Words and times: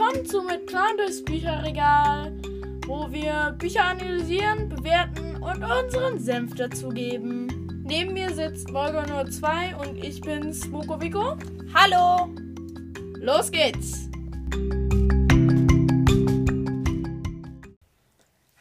willkommen 0.00 0.24
zu 0.24 0.42
Mit 0.42 0.64
Plan 0.64 0.96
durchs 0.96 1.22
Bücherregal, 1.22 2.32
wo 2.86 3.12
wir 3.12 3.54
Bücher 3.58 3.84
analysieren, 3.84 4.70
bewerten 4.70 5.36
und 5.42 5.62
unseren 5.62 6.18
Senf 6.18 6.54
dazugeben. 6.54 7.84
Neben 7.84 8.14
mir 8.14 8.34
sitzt 8.34 8.72
Volga 8.72 9.04
nur 9.06 9.30
2 9.30 9.76
und 9.76 10.02
ich 10.02 10.22
bin 10.22 10.54
Smokovico. 10.54 11.36
Hallo! 11.74 12.30
Los 13.18 13.52
geht's! 13.52 14.08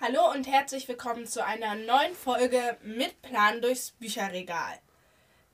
Hallo 0.01 0.31
und 0.33 0.45
herzlich 0.45 0.89
willkommen 0.89 1.25
zu 1.25 1.45
einer 1.45 1.75
neuen 1.75 2.15
Folge 2.15 2.75
Mit 2.83 3.21
Plan 3.21 3.61
durchs 3.61 3.91
Bücherregal. 3.91 4.77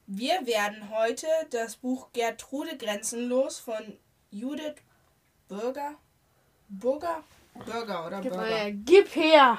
Wir 0.08 0.48
werden 0.48 0.90
heute 0.90 1.28
das 1.52 1.76
Buch 1.76 2.12
Gertrude 2.12 2.76
Grenzenlos 2.76 3.60
von 3.60 4.00
Judith 4.32 4.82
Bürger. 5.48 5.96
Burger? 6.70 7.24
Burger 7.54 8.08
oder 8.08 8.22
Gib, 8.22 8.32
Burger? 8.34 8.46
her, 8.48 8.72
gib 8.72 9.16
her! 9.16 9.58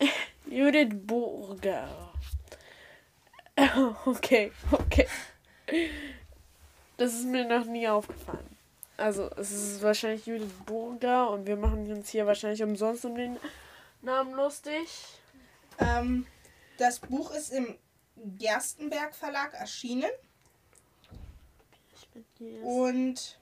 Judith 0.46 0.94
Burger. 1.06 1.88
Okay, 4.06 4.52
okay. 4.70 5.08
Das 6.96 7.12
ist 7.12 7.26
mir 7.26 7.44
noch 7.44 7.64
nie 7.64 7.88
aufgefallen. 7.88 8.56
Also, 8.96 9.28
es 9.36 9.50
ist 9.50 9.82
wahrscheinlich 9.82 10.26
Judith 10.26 10.52
Burger 10.64 11.30
und 11.30 11.46
wir 11.46 11.56
machen 11.56 11.90
uns 11.90 12.08
hier 12.08 12.24
wahrscheinlich 12.24 12.62
umsonst 12.62 13.04
um 13.04 13.16
den 13.16 13.36
Namen 14.00 14.32
lustig. 14.34 14.88
Ähm, 15.78 16.24
das 16.78 17.00
Buch 17.00 17.32
ist 17.32 17.50
im 17.52 17.76
Gerstenberg 18.38 19.14
Verlag 19.14 19.54
erschienen 19.54 20.10
und 22.62 23.38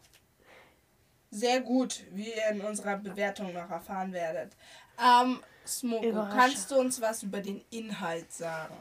sehr 1.30 1.60
gut, 1.60 2.04
wie 2.10 2.32
ihr 2.32 2.48
in 2.50 2.60
unserer 2.60 2.96
Bewertung 2.96 3.52
noch 3.52 3.70
erfahren 3.70 4.12
werdet. 4.12 4.52
Ähm, 4.98 5.40
Smoko, 5.66 6.26
kannst 6.30 6.70
du 6.70 6.76
uns 6.76 7.00
was 7.00 7.22
über 7.22 7.40
den 7.40 7.64
Inhalt 7.70 8.32
sagen? 8.32 8.76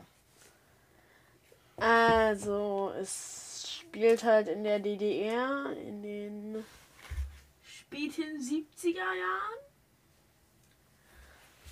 Also, 1.77 2.93
es 2.99 3.77
spielt 3.79 4.23
halt 4.23 4.47
in 4.47 4.63
der 4.63 4.79
DDR 4.79 5.71
in 5.85 6.01
den 6.01 6.65
späten 7.63 8.39
70er 8.39 8.95
Jahren. 8.95 9.59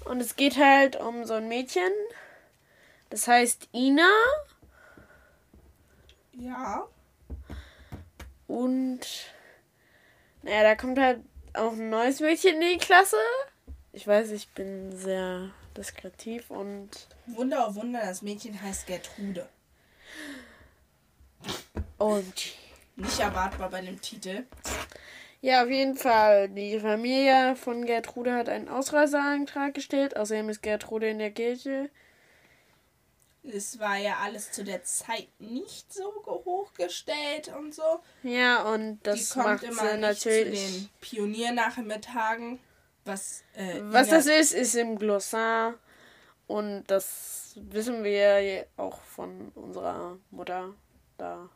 Und 0.06 0.20
es 0.20 0.36
geht 0.36 0.58
halt 0.58 0.98
um 0.98 1.26
so 1.26 1.36
ein 1.36 1.48
Mädchen. 1.48 1.92
Das 3.10 3.28
heißt 3.28 3.70
Ina. 3.74 4.10
Ja. 6.34 6.88
Und 8.48 9.08
naja, 10.44 10.64
da 10.64 10.76
kommt 10.76 11.00
halt 11.00 11.22
auch 11.54 11.72
ein 11.74 11.90
neues 11.90 12.20
Mädchen 12.20 12.62
in 12.62 12.74
die 12.74 12.78
Klasse. 12.78 13.18
Ich 13.92 14.08
weiß, 14.08 14.32
ich 14.32 14.50
bin 14.50 14.96
sehr 14.96 15.50
diskretiv 15.78 16.50
und 16.50 16.90
Wunder, 17.28 17.68
oh 17.70 17.76
Wunder, 17.76 18.02
das 18.04 18.22
Mädchen 18.22 18.62
heißt 18.62 18.88
Gertrude. 18.88 19.48
und 21.98 22.34
Nicht 22.96 23.20
erwartbar 23.20 23.70
bei 23.70 23.82
dem 23.82 24.00
Titel. 24.02 24.44
Ja, 25.42 25.64
auf 25.64 25.70
jeden 25.70 25.96
Fall. 25.96 26.48
Die 26.50 26.80
Familie 26.80 27.56
von 27.56 27.86
Gertrude 27.86 28.34
hat 28.34 28.48
einen 28.48 28.70
Ausreiseantrag 28.70 29.74
gestellt. 29.74 30.16
Außerdem 30.16 30.48
ist 30.50 30.62
Gertrude 30.62 31.10
in 31.10 31.20
der 31.20 31.32
Kirche. 31.32 31.90
Es 33.44 33.78
war 33.78 33.98
ja 33.98 34.18
alles 34.24 34.52
zu 34.52 34.64
der 34.64 34.84
Zeit 34.84 35.28
nicht 35.40 35.94
so 35.94 36.06
hochgestellt 36.26 37.50
und 37.58 37.76
so. 37.76 38.00
Ja, 38.24 38.64
und 38.74 39.00
das 39.04 39.30
Die 39.30 39.34
kommt 39.34 39.46
macht 39.46 39.64
immer 39.64 39.96
nicht 39.98 40.22
zu 40.22 40.30
natürlich. 40.30 40.72
den 40.74 40.90
Pioniernachmittagen. 41.02 42.60
Was, 43.06 43.44
äh, 43.56 43.82
Was 43.84 44.08
das 44.10 44.28
ist, 44.28 44.54
ist 44.54 44.76
im 44.76 44.98
Glossar. 44.98 45.74
Und 46.48 46.86
das 46.88 47.52
wissen 47.56 48.04
wir 48.04 48.40
ja 48.42 48.64
auch 48.78 49.02
von 49.02 49.50
unserer 49.56 50.18
Mutter. 50.32 50.74
Da 51.18 51.50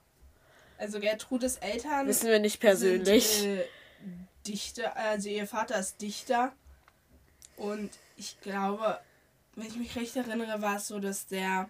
Also 0.78 1.00
Gertrudes 1.00 1.57
Eltern 1.57 2.07
wissen 2.07 2.28
wir 2.29 2.40
nicht 2.40 2.59
persönlich. 2.59 3.28
Sind, 3.28 3.59
äh, 3.59 3.66
Dichter, 4.45 4.95
also 4.95 5.29
ihr 5.29 5.47
Vater 5.47 5.79
ist 5.79 6.01
Dichter. 6.01 6.51
Und 7.56 7.91
ich 8.17 8.40
glaube, 8.41 9.00
wenn 9.56 9.67
ich 9.67 9.75
mich 9.78 9.95
recht 9.95 10.16
erinnere, 10.16 10.61
war 10.61 10.78
es 10.78 10.88
so, 10.88 11.00
dass 11.00 11.28
der 11.28 11.69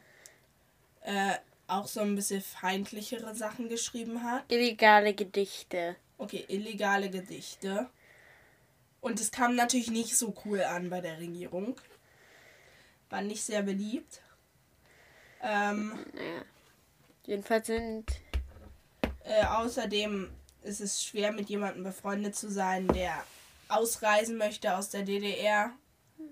äh, 1.08 1.38
auch 1.68 1.88
so 1.88 2.02
ein 2.02 2.16
bisschen 2.16 2.42
feindlichere 2.42 3.34
Sachen 3.34 3.70
geschrieben 3.70 4.24
hat. 4.24 4.44
Illegale 4.52 5.14
Gedichte. 5.14 5.96
Okay, 6.18 6.44
illegale 6.50 7.10
Gedichte. 7.10 7.90
Und 9.00 9.22
es 9.22 9.32
kam 9.32 9.56
natürlich 9.56 9.90
nicht 9.90 10.18
so 10.18 10.36
cool 10.44 10.62
an 10.64 10.90
bei 10.90 11.00
der 11.00 11.18
Regierung. 11.18 11.80
War 13.10 13.22
nicht 13.22 13.42
sehr 13.42 13.62
beliebt. 13.64 14.22
Ähm, 15.42 15.98
Naja. 16.14 16.42
Jedenfalls 17.26 17.68
sind. 17.68 18.06
Äh, 19.24 19.46
außerdem 19.46 20.30
ist 20.64 20.82
es 20.82 21.04
schwer, 21.04 21.32
mit 21.32 21.50
jemandem 21.50 21.84
befreundet 21.84 22.36
zu 22.36 22.52
sein, 22.52 22.88
der 22.90 23.24
ausreisen 23.70 24.38
möchte 24.38 24.76
aus 24.76 24.90
der 24.90 25.04
DDR 25.04 25.72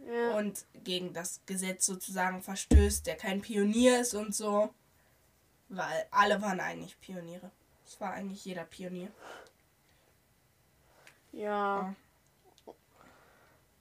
Ja. 0.06 0.38
und 0.38 0.66
gegen 0.84 1.14
das 1.14 1.42
Gesetz 1.48 1.86
sozusagen 1.86 2.44
verstößt, 2.44 3.08
der 3.08 3.16
kein 3.16 3.42
Pionier 3.42 4.02
ist 4.02 4.14
und 4.14 4.36
so. 4.36 4.74
Weil 5.68 6.06
alle 6.12 6.42
waren 6.42 6.60
eigentlich 6.60 7.00
Pioniere. 7.00 7.50
Es 7.86 8.00
war 8.00 8.14
eigentlich 8.14 8.46
jeder 8.46 8.66
Pionier. 8.66 9.12
Ja. 11.32 11.96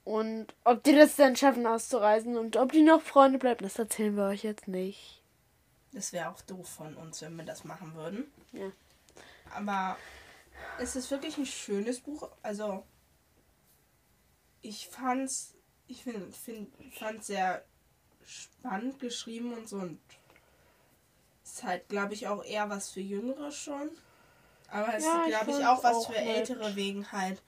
Und 0.05 0.55
ob 0.65 0.83
die 0.83 0.95
das 0.95 1.17
dann 1.17 1.37
schaffen 1.37 1.67
auszureisen 1.67 2.37
und 2.37 2.57
ob 2.57 2.73
die 2.73 2.83
noch 2.83 3.01
Freunde 3.01 3.39
bleiben, 3.39 3.65
das 3.65 3.79
erzählen 3.79 4.17
wir 4.17 4.25
euch 4.25 4.45
jetzt 4.45 4.69
nicht. 4.69 5.23
Das 5.93 6.13
wäre 6.13 6.31
auch 6.31 6.41
doof 6.43 6.69
von 6.69 6.95
uns, 6.97 7.23
wenn 7.23 7.37
wir 7.37 7.45
das 7.45 7.65
machen 7.65 7.95
würden. 7.95 8.31
Ja. 8.53 8.71
Aber 9.55 9.97
es 10.79 10.97
ist 10.97 11.11
wirklich 11.11 11.39
ein 11.39 11.47
schönes 11.47 12.01
Buch. 12.01 12.29
Also 12.43 12.85
ich 14.61 14.89
fand's, 14.89 15.55
ich 15.89 16.03
find, 16.05 16.35
find, 16.35 16.71
fand's 16.95 17.27
sehr 17.29 17.65
spannend 18.27 18.99
geschrieben 19.01 19.53
und 19.53 19.69
so 19.69 19.77
und 19.77 20.01
ist 21.45 21.63
halt, 21.63 21.89
glaube 21.89 22.15
ich, 22.15 22.27
auch 22.29 22.43
eher 22.45 22.71
was 22.71 22.91
für 22.91 23.01
Jüngere 23.01 23.51
schon. 23.53 23.91
Aber 24.69 24.95
es 24.95 25.05
Ja, 25.05 25.21
ist, 25.21 25.27
ich 25.27 25.27
glaube 25.29 25.51
ich, 25.51 25.57
fand's 25.57 25.67
auch 25.67 25.85
was 25.85 25.97
auch 25.97 26.07
für 26.07 26.15
nett. 26.15 26.51
Ältere 26.51 26.77
wegen 26.77 27.13
halt 27.13 27.43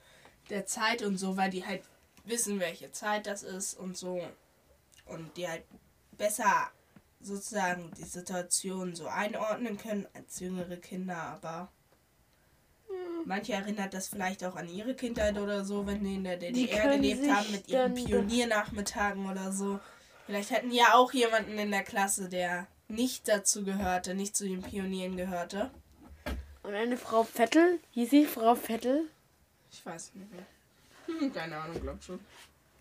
der 0.51 0.67
Zeit 0.67 1.03
und 1.03 1.19
so, 1.19 1.37
weil 1.37 1.51
die 1.51 1.67
halt 1.67 1.83
wissen, 2.25 2.61
welche 2.61 2.93
Zeit 2.93 3.27
das 3.27 3.43
ist 3.43 3.75
und 3.75 3.97
so. 3.97 4.21
Und 5.07 5.37
die 5.37 5.49
halt 5.49 5.65
besser 6.13 6.71
sozusagen 7.21 7.93
die 7.97 8.05
Situation 8.05 8.95
so 8.95 9.07
einordnen 9.09 9.79
können 9.79 10.07
als 10.15 10.41
jüngere 10.41 10.77
Kinder, 10.77 11.17
aber. 11.17 11.73
Manche 13.27 13.53
erinnert 13.53 13.93
das 13.93 14.09
vielleicht 14.09 14.45
auch 14.45 14.57
an 14.57 14.69
ihre 14.69 14.95
Kindheit 14.95 15.37
oder 15.37 15.65
so, 15.65 15.87
wenn 15.87 16.03
die 16.03 16.15
in 16.15 16.25
der 16.25 16.37
Die 16.37 16.53
DDR 16.53 16.97
gelebt 16.97 17.31
haben 17.31 17.53
mit 17.53 17.69
ihren 17.69 17.95
Pioniernachmittagen 17.95 19.29
oder 19.29 19.53
so. 19.53 19.81
Vielleicht 20.27 20.51
hatten 20.51 20.71
die 20.71 20.77
ja 20.77 20.95
auch 20.95 21.13
jemanden 21.13 21.59
in 21.59 21.71
der 21.71 21.83
Klasse, 21.83 22.29
der 22.29 22.67
nicht 22.89 23.29
dazu 23.29 23.65
gehörte, 23.65 24.15
nicht 24.15 24.37
zu 24.37 24.49
den 24.49 24.63
Pionieren 24.63 25.17
gehörte. 25.17 25.71
Und 26.63 26.75
eine 26.75 26.97
Frau 26.97 27.23
Vettel, 27.23 27.79
hieß 27.93 28.11
sie 28.11 28.25
Frau 28.25 28.55
Vettel? 28.55 29.09
Ich 29.71 29.85
weiß 29.85 30.13
nicht 30.15 30.33
mehr. 30.33 30.47
Hm, 31.07 31.33
keine 31.33 31.57
Ahnung, 31.57 31.81
glaub 31.81 32.03
schon. 32.03 32.21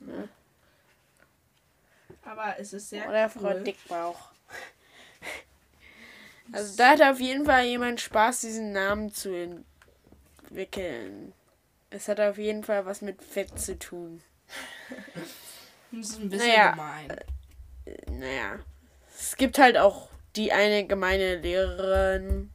Ja. 0.01 0.27
Aber 2.23 2.55
es 2.59 2.73
ist 2.73 2.89
sehr 2.89 3.07
Oder 3.07 3.25
cool. 3.25 3.41
Frau 3.41 3.59
Dickbauch. 3.59 4.31
Also 6.51 6.77
da 6.77 6.91
hat 6.91 7.01
auf 7.01 7.19
jeden 7.19 7.43
Fall 7.43 7.65
jemand 7.65 7.99
Spaß, 7.99 8.41
diesen 8.41 8.71
Namen 8.71 9.11
zu 9.11 9.33
entwickeln. 10.55 11.33
Es 11.89 12.07
hat 12.07 12.19
auf 12.19 12.37
jeden 12.37 12.63
Fall 12.63 12.85
was 12.85 13.01
mit 13.01 13.21
Fett 13.21 13.59
zu 13.59 13.77
tun. 13.77 14.21
Das 15.91 16.09
ist 16.09 16.19
ein 16.19 16.29
bisschen 16.29 16.47
Naja. 16.49 16.71
gemein. 16.71 17.09
Äh, 17.85 18.11
Naja. 18.11 18.59
Es 19.17 19.37
gibt 19.37 19.57
halt 19.59 19.77
auch 19.77 20.09
die 20.35 20.51
eine 20.51 20.85
gemeine 20.85 21.37
Lehrerin. 21.37 22.51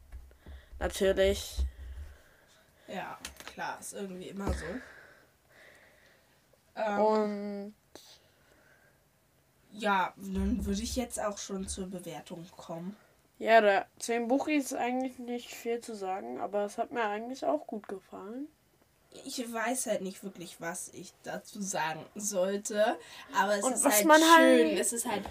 Natürlich. 0.79 1.56
Ja, 2.87 3.19
klar, 3.47 3.79
ist 3.81 3.94
irgendwie 3.94 4.29
immer 4.29 4.52
so. 4.52 4.64
Ähm, 6.76 6.99
Und 7.00 7.75
ja, 9.70 10.12
dann 10.17 10.67
würde 10.67 10.82
ich 10.82 10.97
jetzt 10.97 11.19
auch 11.19 11.38
schon 11.38 11.67
zur 11.67 11.87
Bewertung 11.88 12.47
kommen. 12.58 12.94
Ja, 13.40 13.60
da, 13.60 13.87
zu 13.98 14.12
dem 14.12 14.28
Buch 14.28 14.46
ist 14.46 14.75
eigentlich 14.75 15.19
nicht 15.19 15.50
viel 15.50 15.81
zu 15.81 15.96
sagen, 15.96 16.38
aber 16.40 16.64
es 16.64 16.78
hat 16.78 16.92
mir 16.92 17.02
eigentlich 17.02 17.44
auch 17.44 17.66
gut 17.66 17.88
gefallen. 17.88 18.46
Ich 19.25 19.52
weiß 19.52 19.87
halt 19.87 20.02
nicht 20.02 20.22
wirklich, 20.22 20.60
was 20.60 20.88
ich 20.90 21.12
dazu 21.25 21.60
sagen 21.60 22.04
sollte. 22.14 22.96
Aber 23.37 23.56
es 23.56 23.64
Und 23.64 23.72
ist 23.72 23.84
halt 23.84 23.96
schön. 23.96 24.22
halt- 24.69 24.78
Es 24.78 24.92
ist 24.92 25.06
halt 25.10 25.25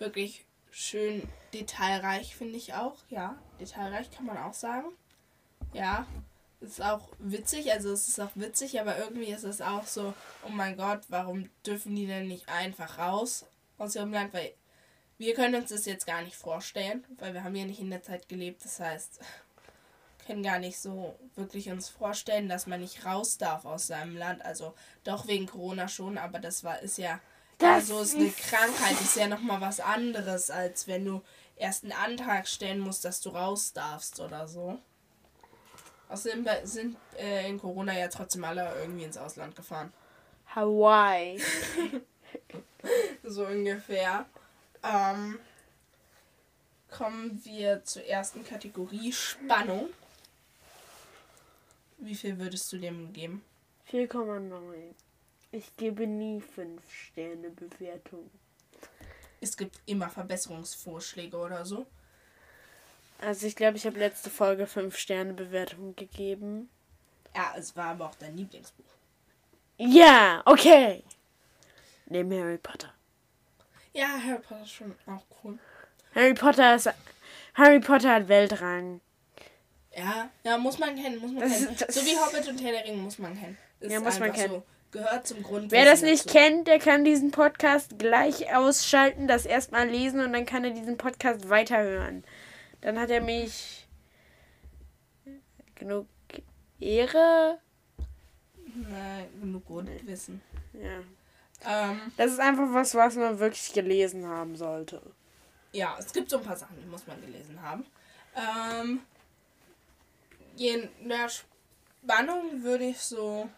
wirklich 0.00 0.44
schön 0.72 1.28
detailreich, 1.54 2.34
finde 2.34 2.56
ich 2.56 2.74
auch. 2.74 2.96
Ja, 3.08 3.36
detailreich 3.60 4.10
kann 4.10 4.26
man 4.26 4.38
auch 4.38 4.54
sagen. 4.54 4.88
Ja. 5.72 6.06
ist 6.60 6.82
auch 6.82 7.08
witzig, 7.18 7.72
also 7.72 7.90
es 7.92 8.08
ist 8.08 8.20
auch 8.20 8.32
witzig, 8.34 8.80
aber 8.80 8.98
irgendwie 8.98 9.26
ist 9.32 9.44
es 9.44 9.62
auch 9.62 9.86
so, 9.86 10.12
oh 10.44 10.50
mein 10.50 10.76
Gott, 10.76 11.00
warum 11.08 11.48
dürfen 11.64 11.94
die 11.96 12.06
denn 12.06 12.26
nicht 12.28 12.48
einfach 12.50 12.98
raus 12.98 13.46
aus 13.78 13.94
ihrem 13.94 14.12
Land? 14.12 14.34
Weil 14.34 14.52
wir 15.20 15.34
können 15.34 15.54
uns 15.54 15.68
das 15.68 15.84
jetzt 15.84 16.06
gar 16.06 16.22
nicht 16.22 16.34
vorstellen, 16.34 17.04
weil 17.18 17.34
wir 17.34 17.44
haben 17.44 17.54
ja 17.54 17.66
nicht 17.66 17.80
in 17.80 17.90
der 17.90 18.02
Zeit 18.02 18.26
gelebt, 18.26 18.64
das 18.64 18.80
heißt, 18.80 19.20
können 20.26 20.42
gar 20.42 20.58
nicht 20.58 20.78
so 20.78 21.14
wirklich 21.34 21.68
uns 21.70 21.90
vorstellen, 21.90 22.48
dass 22.48 22.66
man 22.66 22.80
nicht 22.80 23.04
raus 23.04 23.36
darf 23.36 23.66
aus 23.66 23.86
seinem 23.86 24.16
Land. 24.16 24.42
Also 24.42 24.74
doch 25.04 25.26
wegen 25.26 25.46
Corona 25.46 25.88
schon, 25.88 26.16
aber 26.16 26.38
das 26.38 26.64
war 26.64 26.80
ist 26.80 26.96
ja 26.96 27.20
das 27.58 27.88
so 27.88 28.00
ist 28.00 28.14
eine 28.14 28.30
Krankheit, 28.30 28.98
ist 28.98 29.16
ja 29.16 29.28
noch 29.28 29.42
mal 29.42 29.60
was 29.60 29.80
anderes, 29.80 30.50
als 30.50 30.88
wenn 30.88 31.04
du 31.04 31.20
erst 31.56 31.84
einen 31.84 31.92
Antrag 31.92 32.48
stellen 32.48 32.78
musst, 32.80 33.04
dass 33.04 33.20
du 33.20 33.28
raus 33.28 33.74
darfst 33.74 34.20
oder 34.20 34.48
so. 34.48 34.78
Außerdem 36.08 36.46
sind 36.64 36.96
äh, 37.18 37.46
in 37.46 37.58
Corona 37.58 37.92
ja 37.92 38.08
trotzdem 38.08 38.44
alle 38.44 38.72
irgendwie 38.80 39.04
ins 39.04 39.18
Ausland 39.18 39.54
gefahren. 39.54 39.92
Hawaii. 40.54 41.38
so 43.22 43.44
ungefähr. 43.44 44.24
Ähm, 44.82 45.38
kommen 46.90 47.44
wir 47.44 47.84
zur 47.84 48.04
ersten 48.04 48.44
Kategorie 48.44 49.12
Spannung. 49.12 49.90
Wie 51.98 52.14
viel 52.14 52.38
würdest 52.38 52.72
du 52.72 52.78
dem 52.78 53.12
geben? 53.12 53.44
4,9. 53.90 54.94
Ich 55.52 55.76
gebe 55.76 56.06
nie 56.06 56.40
5 56.40 56.80
Sterne 56.90 57.50
Bewertung. 57.50 58.30
Es 59.40 59.56
gibt 59.56 59.80
immer 59.86 60.08
Verbesserungsvorschläge 60.08 61.36
oder 61.36 61.64
so. 61.64 61.86
Also 63.20 63.46
ich 63.46 63.56
glaube, 63.56 63.76
ich 63.76 63.84
habe 63.84 63.98
letzte 63.98 64.30
Folge 64.30 64.66
5 64.66 64.96
Sterne 64.96 65.34
Bewertung 65.34 65.94
gegeben. 65.96 66.70
Ja, 67.34 67.54
es 67.56 67.76
war 67.76 67.90
aber 67.90 68.06
auch 68.06 68.14
dein 68.14 68.36
Lieblingsbuch. 68.36 68.84
Ja, 69.76 70.42
okay. 70.44 71.02
Neben 72.06 72.32
Harry 72.32 72.58
Potter. 72.58 72.92
Ja, 73.92 74.18
Harry 74.24 74.38
Potter 74.40 74.62
ist 74.62 74.72
schon 74.72 74.94
auch 75.06 75.24
cool. 75.42 75.58
Harry 76.14 76.34
Potter 76.34 76.74
ist 76.76 76.90
Harry 77.54 77.80
Potter 77.80 78.14
hat 78.14 78.28
Weltrang. 78.28 79.00
Ja, 79.96 80.30
ja, 80.44 80.56
muss 80.56 80.78
man 80.78 80.94
kennen, 80.94 81.18
muss 81.18 81.32
man 81.32 81.40
das 81.40 81.58
kennen. 81.58 81.74
Ist, 81.74 81.92
so 81.92 82.00
wie 82.06 82.16
Hobbit 82.16 82.48
und 82.48 82.62
Herr 82.62 82.72
der 82.72 82.84
Ringe 82.84 82.98
muss 82.98 83.18
man 83.18 83.38
kennen. 83.38 83.58
Ist 83.80 83.92
ja, 83.92 84.00
muss 84.00 84.18
man 84.20 84.32
kennen. 84.32 84.54
So, 84.54 84.62
gehört 84.92 85.26
zum 85.26 85.42
Grund. 85.42 85.72
Wer 85.72 85.84
das 85.84 86.02
nicht 86.02 86.26
dazu. 86.26 86.38
kennt, 86.38 86.68
der 86.68 86.78
kann 86.78 87.04
diesen 87.04 87.32
Podcast 87.32 87.98
gleich 87.98 88.54
ausschalten, 88.54 89.26
das 89.26 89.46
erstmal 89.46 89.88
lesen 89.88 90.20
und 90.20 90.32
dann 90.32 90.46
kann 90.46 90.64
er 90.64 90.70
diesen 90.70 90.96
Podcast 90.96 91.48
weiterhören. 91.48 92.24
Dann 92.82 92.98
hat 92.98 93.10
er 93.10 93.20
mich 93.20 93.86
genug 95.74 96.06
Ehre. 96.78 97.58
Nein, 98.74 99.26
genug 99.40 99.66
Grundwissen. 99.66 100.40
Ja. 100.72 101.00
Ähm, 101.64 102.12
das 102.16 102.32
ist 102.32 102.40
einfach 102.40 102.72
was, 102.72 102.94
was 102.94 103.16
man 103.16 103.38
wirklich 103.38 103.72
gelesen 103.72 104.26
haben 104.26 104.56
sollte. 104.56 105.02
Ja, 105.72 105.96
es 105.98 106.12
gibt 106.12 106.30
so 106.30 106.38
ein 106.38 106.44
paar 106.44 106.56
Sachen, 106.56 106.76
die 106.80 106.86
muss 106.86 107.06
man 107.06 107.20
gelesen 107.20 107.60
haben. 107.62 107.86
Ähm, 108.34 109.00
in 110.56 110.88
der 111.08 111.28
Spannung 111.28 112.62
würde 112.62 112.84
ich 112.84 112.98
so 112.98 113.48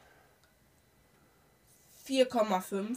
4,5. 2.06 2.96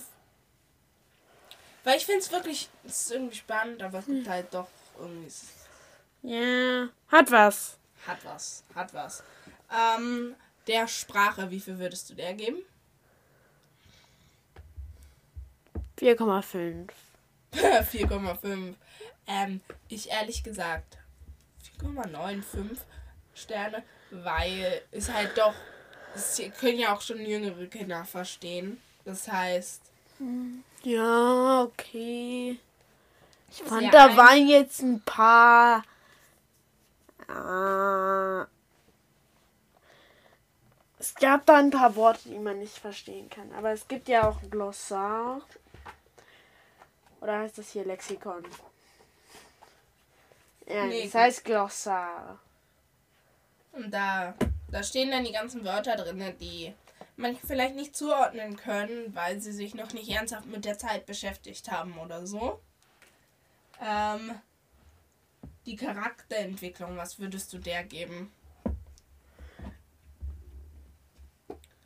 Weil 1.83 1.97
ich 1.97 2.05
finde 2.05 2.21
es 2.21 2.31
wirklich, 2.31 2.69
es 2.83 3.01
ist 3.01 3.11
irgendwie 3.11 3.35
spannend, 3.35 3.81
aber 3.83 3.99
es 3.99 4.05
gibt 4.05 4.25
hm. 4.25 4.29
halt 4.29 4.53
doch 4.53 4.67
irgendwie. 4.99 5.31
Ja, 6.23 6.89
hat 7.09 7.31
was. 7.31 7.77
Hat 8.07 8.17
was, 8.25 8.63
hat 8.73 8.93
was. 8.93 9.23
Ähm, 9.71 10.35
der 10.67 10.87
Sprache, 10.87 11.51
wie 11.51 11.59
viel 11.59 11.77
würdest 11.77 12.09
du 12.09 12.15
der 12.15 12.33
geben? 12.33 12.57
4,5. 15.99 16.89
4,5. 17.53 18.73
Ähm, 19.27 19.61
ich 19.87 20.11
ehrlich 20.11 20.43
gesagt 20.43 20.99
4,95 21.81 22.77
Sterne, 23.33 23.83
weil 24.11 24.83
es 24.91 25.11
halt 25.11 25.35
doch, 25.35 25.55
es 26.13 26.39
können 26.59 26.77
ja 26.77 26.93
auch 26.93 27.01
schon 27.01 27.25
jüngere 27.25 27.65
Kinder 27.65 28.05
verstehen. 28.05 28.79
Das 29.03 29.27
heißt. 29.27 29.81
Ja, 30.83 31.63
okay. 31.63 32.59
Ich 33.51 33.63
fand, 33.63 33.93
da 33.93 34.15
waren 34.15 34.47
jetzt 34.47 34.81
ein 34.81 35.01
paar. 35.01 35.83
Äh, 37.27 38.45
es 40.99 41.13
gab 41.15 41.45
da 41.45 41.57
ein 41.57 41.71
paar 41.71 41.95
Worte, 41.95 42.29
die 42.29 42.39
man 42.39 42.59
nicht 42.59 42.77
verstehen 42.77 43.29
kann. 43.29 43.51
Aber 43.53 43.71
es 43.71 43.87
gibt 43.87 44.07
ja 44.07 44.27
auch 44.27 44.41
ein 44.41 44.49
Glossar. 44.49 45.41
Oder 47.25 47.39
heißt 47.39 47.57
das 47.57 47.71
hier 47.71 47.83
Lexikon? 47.85 48.43
Ja, 50.67 50.85
nee, 50.85 51.05
das 51.05 51.15
heißt 51.15 51.43
Glossar. 51.43 52.37
Und 53.71 53.91
da, 53.91 54.35
da 54.69 54.83
stehen 54.83 55.09
dann 55.09 55.23
die 55.23 55.31
ganzen 55.31 55.65
Wörter 55.65 55.95
drin, 55.95 56.35
die 56.39 56.71
manche 57.17 57.43
vielleicht 57.43 57.73
nicht 57.73 57.95
zuordnen 57.95 58.55
können, 58.57 59.15
weil 59.15 59.41
sie 59.41 59.53
sich 59.53 59.73
noch 59.73 59.91
nicht 59.91 60.07
ernsthaft 60.07 60.45
mit 60.45 60.65
der 60.65 60.77
Zeit 60.77 61.07
beschäftigt 61.07 61.71
haben 61.71 61.97
oder 61.97 62.27
so. 62.27 62.61
Ähm, 63.81 64.39
die 65.65 65.77
Charakterentwicklung, 65.77 66.95
was 66.95 67.17
würdest 67.17 67.51
du 67.53 67.57
der 67.57 67.83
geben? 67.85 68.31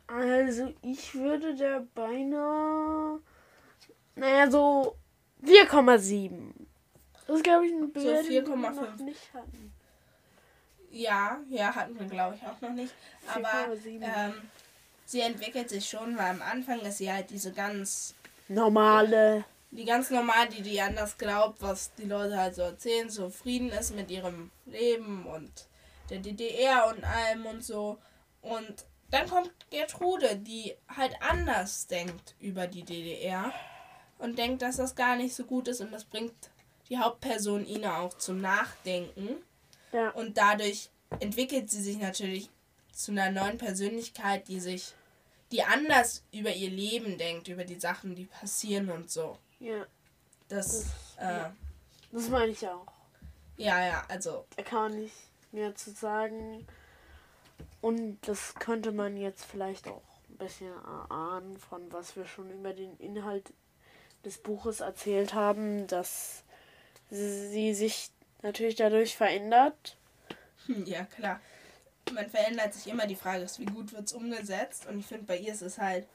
Also, 0.06 0.74
ich 0.82 1.14
würde 1.14 1.54
der 1.54 1.86
beinahe. 1.94 3.20
Naja, 4.16 4.50
so 4.50 4.99
4,7. 5.44 6.52
Das 7.26 7.36
ist, 7.36 7.44
glaube 7.44 7.66
ich, 7.66 7.72
ein 7.72 7.92
Bewertung, 7.92 8.74
so 8.74 8.80
4,5. 8.80 9.02
nicht 9.02 9.34
hatten. 9.34 9.72
Ja, 10.90 11.38
ja, 11.48 11.74
hatten 11.74 11.98
wir, 11.98 12.06
glaube 12.06 12.36
ich, 12.36 12.42
auch 12.42 12.60
noch 12.60 12.72
nicht. 12.72 12.92
Aber 13.32 13.72
ähm, 13.84 14.34
sie 15.04 15.20
entwickelt 15.20 15.70
sich 15.70 15.88
schon, 15.88 16.18
weil 16.18 16.30
am 16.30 16.42
Anfang 16.42 16.80
ist 16.80 16.98
sie 16.98 17.12
halt 17.12 17.30
diese 17.30 17.52
ganz 17.52 18.14
normale. 18.48 19.44
Die 19.70 19.84
ganz 19.84 20.10
normal, 20.10 20.48
die 20.48 20.62
die 20.62 20.80
anders 20.80 21.16
glaubt, 21.16 21.62
was 21.62 21.94
die 21.94 22.06
Leute 22.06 22.36
halt 22.36 22.56
so 22.56 22.62
erzählen, 22.62 23.08
so 23.08 23.30
Frieden 23.30 23.70
ist 23.70 23.94
mit 23.94 24.10
ihrem 24.10 24.50
Leben 24.66 25.26
und 25.26 25.68
der 26.10 26.18
DDR 26.18 26.88
und 26.88 27.04
allem 27.04 27.46
und 27.46 27.64
so. 27.64 27.98
Und 28.42 28.84
dann 29.10 29.28
kommt 29.28 29.52
Gertrude, 29.70 30.36
die 30.36 30.74
halt 30.88 31.14
anders 31.20 31.86
denkt 31.86 32.34
über 32.40 32.66
die 32.66 32.82
DDR 32.82 33.52
und 34.20 34.38
denkt, 34.38 34.62
dass 34.62 34.76
das 34.76 34.94
gar 34.94 35.16
nicht 35.16 35.34
so 35.34 35.44
gut 35.44 35.68
ist 35.68 35.80
und 35.80 35.92
das 35.92 36.04
bringt 36.04 36.32
die 36.88 36.98
Hauptperson 36.98 37.66
Ina 37.66 38.00
auch 38.00 38.16
zum 38.18 38.40
Nachdenken. 38.40 39.36
Ja. 39.92 40.10
Und 40.10 40.36
dadurch 40.36 40.90
entwickelt 41.20 41.70
sie 41.70 41.82
sich 41.82 41.98
natürlich 41.98 42.50
zu 42.92 43.12
einer 43.12 43.30
neuen 43.30 43.58
Persönlichkeit, 43.58 44.48
die 44.48 44.60
sich, 44.60 44.94
die 45.52 45.62
anders 45.62 46.22
über 46.32 46.52
ihr 46.52 46.70
Leben 46.70 47.16
denkt, 47.18 47.48
über 47.48 47.64
die 47.64 47.80
Sachen, 47.80 48.14
die 48.14 48.26
passieren 48.26 48.90
und 48.90 49.10
so. 49.10 49.38
Ja. 49.58 49.86
Das, 50.48 50.66
das, 50.66 50.84
äh, 51.18 51.38
ja. 51.38 51.56
das 52.12 52.28
meine 52.28 52.52
ich 52.52 52.66
auch. 52.66 52.86
Ja, 53.56 53.84
ja, 53.84 54.04
also. 54.08 54.44
Da 54.56 54.62
kann 54.62 54.90
man 54.90 55.00
nicht 55.00 55.14
mehr 55.52 55.74
zu 55.74 55.92
sagen. 55.92 56.66
Und 57.80 58.18
das 58.22 58.54
könnte 58.56 58.92
man 58.92 59.16
jetzt 59.16 59.44
vielleicht 59.44 59.86
auch 59.86 60.02
ein 60.28 60.36
bisschen 60.38 60.72
erahnen, 60.72 61.56
von 61.56 61.92
was 61.92 62.16
wir 62.16 62.26
schon 62.26 62.50
über 62.50 62.72
den 62.72 62.96
Inhalt 62.98 63.52
des 64.24 64.38
Buches 64.38 64.80
erzählt 64.80 65.34
haben, 65.34 65.86
dass 65.86 66.44
sie 67.10 67.74
sich 67.74 68.10
natürlich 68.42 68.76
dadurch 68.76 69.16
verändert. 69.16 69.96
Hm, 70.66 70.84
ja, 70.86 71.04
klar. 71.04 71.40
Man 72.12 72.28
verändert 72.28 72.74
sich 72.74 72.92
immer. 72.92 73.06
Die 73.06 73.16
Frage 73.16 73.44
ist, 73.44 73.58
wie 73.60 73.66
gut 73.66 73.92
wird 73.92 74.04
es 74.04 74.12
umgesetzt? 74.12 74.86
Und 74.86 74.98
ich 74.98 75.06
finde, 75.06 75.24
bei 75.24 75.36
ihr 75.36 75.52
ist 75.52 75.62
es 75.62 75.78
halt 75.78 76.06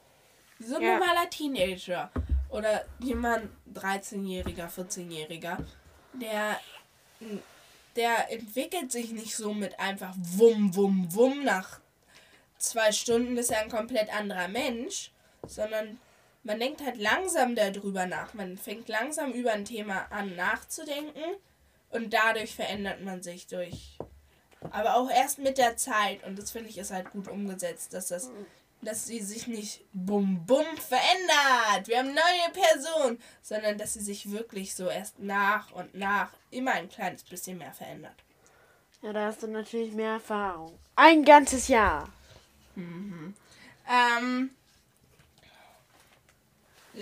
so 0.59 0.75
ein 0.75 0.81
ja. 0.81 0.97
normaler 0.97 1.29
Teenager 1.29 2.11
oder 2.49 2.85
jemand 2.99 3.49
13-jähriger, 3.73 4.69
14-jähriger, 4.69 5.57
der 6.13 6.59
der 7.95 8.29
entwickelt 8.31 8.91
sich 8.91 9.11
nicht 9.11 9.35
so 9.35 9.53
mit 9.53 9.79
einfach 9.79 10.13
wum 10.17 10.75
wum 10.75 11.07
wum 11.13 11.43
nach 11.43 11.79
zwei 12.57 12.91
Stunden 12.91 13.37
ist 13.37 13.51
er 13.51 13.61
ein 13.61 13.69
komplett 13.69 14.13
anderer 14.13 14.47
Mensch, 14.47 15.11
sondern 15.47 15.99
man 16.45 16.59
denkt 16.59 16.81
halt 16.85 16.97
langsam 16.97 17.55
darüber 17.55 18.05
nach. 18.05 18.33
Man 18.33 18.57
fängt 18.57 18.87
langsam 18.87 19.31
über 19.31 19.51
ein 19.51 19.65
Thema 19.65 20.05
an 20.11 20.35
nachzudenken 20.35 21.23
und 21.89 22.13
dadurch 22.13 22.55
verändert 22.55 23.01
man 23.01 23.23
sich 23.23 23.47
durch. 23.47 23.97
Aber 24.71 24.95
auch 24.95 25.09
erst 25.09 25.39
mit 25.39 25.57
der 25.57 25.75
Zeit 25.75 26.23
und 26.23 26.37
das 26.39 26.51
finde 26.51 26.69
ich 26.69 26.77
ist 26.77 26.91
halt 26.91 27.11
gut 27.11 27.27
umgesetzt, 27.27 27.93
dass 27.93 28.07
das 28.07 28.31
dass 28.81 29.05
sie 29.05 29.21
sich 29.21 29.47
nicht 29.47 29.83
bum 29.93 30.45
bum 30.45 30.65
verändert. 30.77 31.87
Wir 31.87 31.99
haben 31.99 32.13
neue 32.13 32.51
Person, 32.53 33.19
sondern 33.41 33.79
dass 33.79 33.93
sie 33.93 34.01
sich 34.01 34.29
wirklich 34.29 34.75
so 34.75 34.87
erst 34.87 35.19
nach 35.19 35.71
und 35.71 35.95
nach 35.95 36.31
immer 36.51 36.73
ein 36.73 36.89
kleines 36.89 37.23
bisschen 37.23 37.57
mehr 37.57 37.73
verändert. 37.73 38.23
Ja, 39.01 39.13
da 39.13 39.25
hast 39.25 39.41
du 39.41 39.47
natürlich 39.47 39.93
mehr 39.93 40.13
Erfahrung. 40.13 40.77
Ein 40.95 41.23
ganzes 41.25 41.67
Jahr. 41.67 42.09
Mhm. 42.75 43.33
Ähm, 43.89 44.51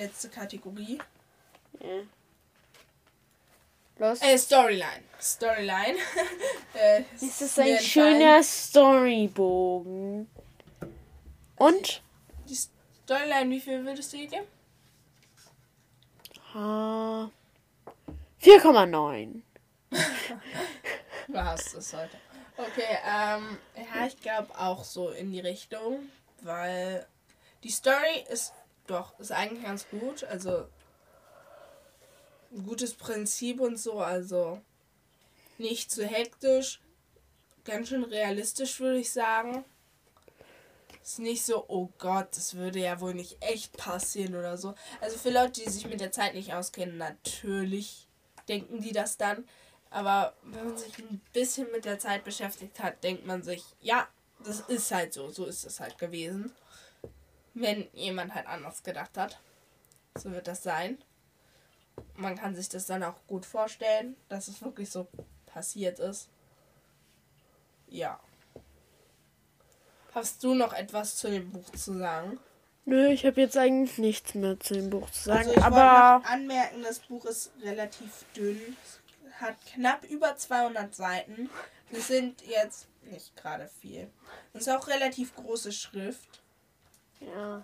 letzte 0.04 0.30
Kategorie. 0.30 1.00
Ja. 1.80 2.04
Los. 3.98 4.22
Äh, 4.22 4.38
Storyline. 4.38 5.04
Storyline. 5.22 5.98
äh, 6.74 7.04
Ist 7.20 7.42
das 7.42 7.58
mir 7.58 7.78
ein 7.78 7.84
schöner 7.84 8.44
Storybogen? 8.44 10.28
Und? 11.58 12.02
Die 12.50 12.56
Storyline, 12.56 13.50
wie 13.50 13.60
viel 13.62 13.86
würdest 13.86 14.12
du 14.14 14.18
ihr 14.18 14.28
geben? 14.28 14.48
Ah, 16.54 17.30
4,9. 18.42 19.42
Du 21.28 21.38
hast 21.38 21.74
es 21.76 21.94
heute. 21.94 22.18
Okay, 22.58 22.98
ähm, 23.06 23.58
ja, 23.76 24.06
ich 24.06 24.20
glaube 24.20 24.58
auch 24.60 24.84
so 24.84 25.10
in 25.10 25.32
die 25.32 25.40
Richtung, 25.40 26.10
weil 26.42 27.08
die 27.64 27.72
Story 27.72 28.26
ist 28.30 28.54
doch, 28.88 29.18
ist 29.20 29.32
eigentlich 29.32 29.64
ganz 29.64 29.88
gut. 29.90 30.24
Also, 30.26 30.68
ein 32.52 32.66
gutes 32.66 32.94
Prinzip 32.94 33.60
und 33.60 33.78
so, 33.78 34.00
also 34.00 34.62
nicht 35.58 35.92
zu 35.92 36.06
hektisch, 36.06 36.82
ganz 37.64 37.90
schön 37.90 38.04
realistisch, 38.04 38.80
würde 38.80 39.00
ich 39.00 39.12
sagen. 39.12 39.64
Ist 41.02 41.20
nicht 41.20 41.44
so, 41.44 41.66
oh 41.68 41.90
Gott, 41.98 42.28
das 42.32 42.56
würde 42.56 42.80
ja 42.80 43.02
wohl 43.02 43.14
nicht 43.14 43.38
echt 43.42 43.76
passieren 43.76 44.36
oder 44.36 44.58
so. 44.58 44.74
Also 45.02 45.18
für 45.18 45.32
Leute, 45.32 45.62
die 45.62 45.70
sich 45.70 45.86
mit 45.86 46.00
der 46.00 46.12
Zeit 46.12 46.34
nicht 46.34 46.54
auskennen, 46.54 46.98
natürlich 46.98 48.08
denken 48.48 48.82
die 48.82 48.94
das 48.94 49.18
dann. 49.18 49.46
Aber 49.90 50.34
wenn 50.44 50.66
man 50.66 50.78
sich 50.78 50.98
ein 51.00 51.22
bisschen 51.34 51.72
mit 51.72 51.86
der 51.86 52.00
Zeit 52.00 52.24
beschäftigt 52.24 52.80
hat, 52.80 53.04
denkt 53.04 53.26
man 53.26 53.44
sich, 53.44 53.64
ja, 53.82 54.08
das 54.44 54.62
ist 54.62 54.92
halt 54.92 55.14
so, 55.14 55.30
so 55.30 55.46
ist 55.46 55.66
es 55.66 55.80
halt 55.80 55.98
gewesen. 55.98 56.54
Wenn 57.54 57.88
jemand 57.94 58.34
halt 58.34 58.48
anders 58.48 58.84
gedacht 58.84 59.18
hat, 59.18 59.40
so 60.16 60.32
wird 60.32 60.48
das 60.48 60.64
sein. 60.64 60.98
Man 62.16 62.36
kann 62.36 62.56
sich 62.56 62.70
das 62.70 62.88
dann 62.88 63.04
auch 63.04 63.16
gut 63.28 63.46
vorstellen, 63.46 64.16
dass 64.30 64.48
es 64.48 64.62
wirklich 64.62 64.90
so 64.90 65.08
passiert 65.46 66.00
ist. 66.00 66.30
Ja. 67.88 68.20
Hast 70.14 70.44
du 70.44 70.54
noch 70.54 70.74
etwas 70.74 71.16
zu 71.16 71.30
dem 71.30 71.52
Buch 71.52 71.70
zu 71.72 71.98
sagen? 71.98 72.40
Nö, 72.86 73.08
ich 73.08 73.26
habe 73.26 73.42
jetzt 73.42 73.58
eigentlich 73.58 73.98
nichts 73.98 74.36
mehr 74.36 74.60
zu 74.60 74.74
dem 74.74 74.90
Buch 74.90 75.10
zu 75.10 75.24
sagen. 75.24 75.48
Also 75.48 75.52
ich 75.54 75.64
aber 75.64 76.20
noch 76.20 76.30
anmerken, 76.30 76.84
das 76.84 77.00
Buch 77.00 77.26
ist 77.26 77.52
relativ 77.62 78.26
dünn. 78.36 78.76
Es 79.26 79.42
hat 79.42 79.56
knapp 79.74 80.04
über 80.06 80.36
200 80.36 80.94
Seiten. 80.94 81.50
Das 81.92 82.08
sind 82.08 82.42
jetzt 82.46 82.88
nicht 83.04 83.36
gerade 83.36 83.68
viel. 83.68 84.10
Und 84.54 84.60
es 84.60 84.68
ist 84.68 84.74
auch 84.74 84.88
relativ 84.88 85.36
große 85.36 85.72
Schrift. 85.72 86.43
Ja, 87.26 87.64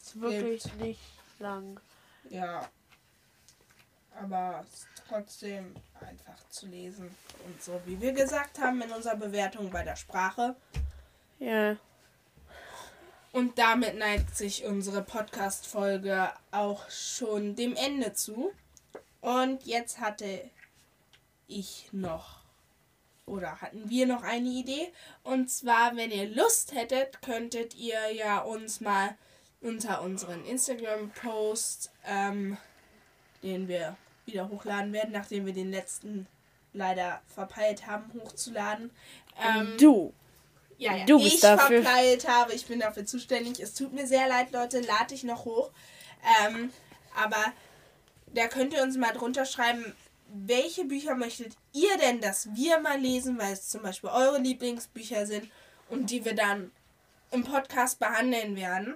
ist 0.00 0.20
wirklich 0.20 0.74
nicht 0.74 1.00
lang. 1.38 1.80
Ja. 2.30 2.68
Aber 4.20 4.64
es 4.64 4.80
ist 4.80 4.88
trotzdem 5.08 5.74
einfach 6.00 6.48
zu 6.50 6.66
lesen. 6.66 7.14
Und 7.46 7.62
so, 7.62 7.80
wie 7.84 8.00
wir 8.00 8.12
gesagt 8.12 8.58
haben 8.58 8.82
in 8.82 8.90
unserer 8.90 9.16
Bewertung 9.16 9.70
bei 9.70 9.84
der 9.84 9.96
Sprache. 9.96 10.56
Ja, 11.38 11.76
Und 13.32 13.58
damit 13.58 13.96
neigt 13.96 14.36
sich 14.36 14.64
unsere 14.64 15.02
Podcast-Folge 15.02 16.32
auch 16.50 16.88
schon 16.90 17.54
dem 17.54 17.76
Ende 17.76 18.12
zu. 18.12 18.52
Und 19.20 19.64
jetzt 19.64 20.00
hatte 20.00 20.50
ich 21.46 21.88
noch 21.92 22.37
oder 23.28 23.60
hatten 23.60 23.88
wir 23.88 24.06
noch 24.06 24.22
eine 24.22 24.48
Idee. 24.48 24.92
Und 25.22 25.50
zwar, 25.50 25.96
wenn 25.96 26.10
ihr 26.10 26.28
Lust 26.28 26.74
hättet, 26.74 27.22
könntet 27.22 27.74
ihr 27.74 28.12
ja 28.12 28.40
uns 28.40 28.80
mal 28.80 29.16
unter 29.60 30.02
unseren 30.02 30.44
Instagram-Post, 30.44 31.90
ähm, 32.06 32.56
den 33.42 33.68
wir 33.68 33.96
wieder 34.26 34.48
hochladen 34.48 34.92
werden, 34.92 35.12
nachdem 35.12 35.46
wir 35.46 35.52
den 35.52 35.70
letzten 35.70 36.26
leider 36.72 37.20
verpeilt 37.34 37.86
haben, 37.86 38.10
hochzuladen. 38.14 38.90
Ähm, 39.42 39.74
du. 39.78 40.12
ja, 40.76 40.96
ja. 40.96 41.04
Du 41.06 41.18
bist 41.18 41.34
ich 41.34 41.40
dafür- 41.40 41.82
verpeilt 41.82 42.28
habe, 42.28 42.52
ich 42.52 42.66
bin 42.66 42.80
dafür 42.80 43.04
zuständig. 43.06 43.60
Es 43.60 43.74
tut 43.74 43.92
mir 43.92 44.06
sehr 44.06 44.28
leid, 44.28 44.52
Leute, 44.52 44.80
lade 44.80 45.14
ich 45.14 45.24
noch 45.24 45.44
hoch. 45.44 45.70
Ähm, 46.46 46.70
aber 47.16 47.52
da 48.34 48.46
könnt 48.48 48.74
ihr 48.74 48.82
uns 48.82 48.96
mal 48.96 49.12
drunter 49.12 49.44
schreiben, 49.44 49.94
welche 50.28 50.84
Bücher 50.84 51.14
möchtet 51.14 51.56
ihr 51.72 51.96
denn, 51.98 52.20
dass 52.20 52.54
wir 52.54 52.78
mal 52.80 52.98
lesen, 52.98 53.38
weil 53.38 53.52
es 53.52 53.68
zum 53.68 53.82
Beispiel 53.82 54.10
eure 54.10 54.38
Lieblingsbücher 54.38 55.26
sind 55.26 55.50
und 55.88 56.10
die 56.10 56.24
wir 56.24 56.34
dann 56.34 56.70
im 57.30 57.44
Podcast 57.44 57.98
behandeln 57.98 58.56
werden. 58.56 58.94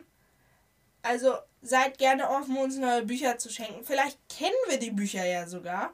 Also 1.02 1.34
seid 1.62 1.98
gerne 1.98 2.28
offen, 2.30 2.56
uns 2.56 2.76
neue 2.76 3.04
Bücher 3.04 3.38
zu 3.38 3.50
schenken. 3.50 3.84
Vielleicht 3.84 4.18
kennen 4.28 4.52
wir 4.68 4.78
die 4.78 4.90
Bücher 4.90 5.24
ja 5.24 5.46
sogar. 5.46 5.92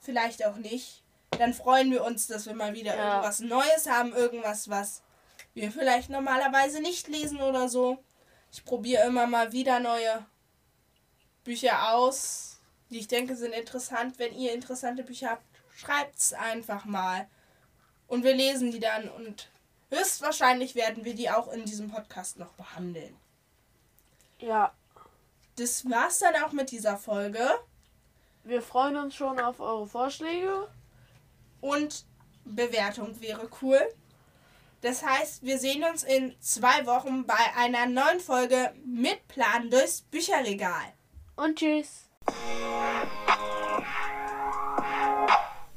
Vielleicht 0.00 0.44
auch 0.46 0.56
nicht. 0.56 1.02
Dann 1.38 1.52
freuen 1.52 1.90
wir 1.90 2.04
uns, 2.04 2.26
dass 2.28 2.46
wir 2.46 2.54
mal 2.54 2.74
wieder 2.74 2.96
Ja. 2.96 3.10
irgendwas 3.16 3.40
Neues 3.40 3.88
haben. 3.88 4.12
Irgendwas, 4.14 4.68
was 4.70 5.02
wir 5.54 5.72
vielleicht 5.72 6.10
normalerweise 6.10 6.80
nicht 6.80 7.08
lesen 7.08 7.40
oder 7.40 7.68
so. 7.68 7.98
Ich 8.52 8.64
probiere 8.64 9.04
immer 9.06 9.26
mal 9.26 9.52
wieder 9.52 9.80
neue 9.80 10.24
Bücher 11.44 11.92
aus, 11.94 12.55
die 12.90 12.98
ich 12.98 13.08
denke 13.08 13.36
sind 13.36 13.52
interessant. 13.52 14.18
Wenn 14.18 14.34
ihr 14.34 14.52
interessante 14.54 15.02
Bücher 15.02 15.30
habt, 15.30 15.44
schreibt 15.74 16.18
es 16.18 16.32
einfach 16.32 16.84
mal. 16.84 17.28
Und 18.06 18.22
wir 18.24 18.34
lesen 18.34 18.70
die 18.70 18.80
dann 18.80 19.08
und 19.08 19.48
höchstwahrscheinlich 19.90 20.74
werden 20.74 21.04
wir 21.04 21.14
die 21.14 21.30
auch 21.30 21.48
in 21.52 21.64
diesem 21.64 21.90
Podcast 21.90 22.38
noch 22.38 22.52
behandeln. 22.52 23.16
Ja, 24.38 24.72
Das 25.56 25.88
war's 25.88 26.18
dann 26.18 26.36
auch 26.44 26.52
mit 26.52 26.70
dieser 26.70 26.96
Folge. 26.98 27.48
wir 28.44 28.62
freuen 28.62 28.96
uns 28.96 29.14
schon 29.16 29.40
auf 29.40 29.58
eure 29.60 29.86
Vorschläge. 29.88 30.68
Und 31.60 32.04
Bewertung 32.44 33.20
wäre 33.20 33.48
cool. 33.62 33.80
Das 34.82 35.02
heißt, 35.04 35.42
wir 35.42 35.58
sehen 35.58 35.82
uns 35.82 36.04
in 36.04 36.36
zwei 36.40 36.86
Wochen 36.86 37.26
bei 37.26 37.34
einer 37.56 37.86
neuen 37.86 38.20
Folge 38.20 38.72
mit 38.84 39.26
Plan 39.26 39.68
durchs 39.70 40.02
Bücherregal. 40.02 40.92
Und 41.34 41.58
tschüss. 41.58 42.05
Thank 42.28 43.88
you. 43.90 44.05